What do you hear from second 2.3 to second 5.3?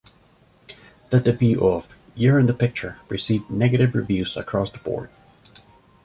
in the Picture" received negative reviews across the board.